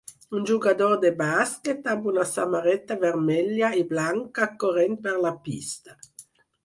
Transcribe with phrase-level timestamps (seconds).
[0.37, 5.99] Un jugador de bàsquet amb una samarreta vermella i blanca corrent per la pista.